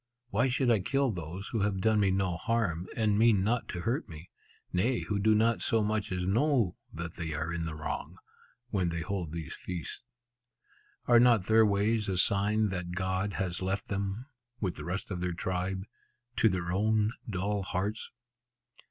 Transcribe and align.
Why 0.31 0.47
should 0.47 0.71
I 0.71 0.79
kill 0.79 1.11
those 1.11 1.49
who 1.49 1.59
have 1.61 1.79
done 1.79 1.99
me 1.99 2.09
no 2.09 2.35
harm, 2.35 2.87
and 2.95 3.19
mean 3.19 3.43
not 3.43 3.67
to 3.69 3.81
hurt 3.81 4.09
me? 4.09 4.31
Nay, 4.73 5.01
who 5.01 5.19
do 5.19 5.35
not 5.35 5.61
so 5.61 5.83
much 5.83 6.11
as 6.11 6.25
know 6.25 6.75
that 6.91 7.17
they 7.17 7.35
are 7.35 7.53
in 7.53 7.67
the 7.67 7.75
wrong, 7.75 8.17
when 8.71 8.89
they 8.89 9.01
hold 9.01 9.31
these 9.31 9.53
feasts. 9.55 10.03
Are 11.05 11.19
not 11.19 11.43
their 11.43 11.67
ways 11.67 12.09
a 12.09 12.17
sign 12.17 12.69
that 12.69 12.93
God 12.95 13.33
has 13.33 13.61
left 13.61 13.89
them 13.89 14.25
(with 14.59 14.75
the 14.75 14.85
rest 14.85 15.11
of 15.11 15.21
their 15.21 15.33
tribe) 15.33 15.85
to 16.37 16.49
their 16.49 16.71
own 16.71 17.13
dull 17.29 17.61
hearts? 17.61 18.09